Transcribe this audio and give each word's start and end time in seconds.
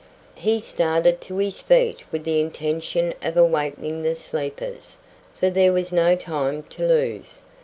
He 0.33 0.59
started 0.59 1.21
to 1.21 1.37
his 1.37 1.61
feet 1.61 2.11
with 2.11 2.23
the 2.23 2.39
intention 2.41 3.13
of 3.21 3.37
awakening 3.37 4.01
the 4.01 4.15
sleepers, 4.15 4.97
for 5.39 5.51
there 5.51 5.73
was 5.73 5.91
no 5.91 6.15
time 6.15 6.63
to 6.63 6.83
lose. 6.87 7.43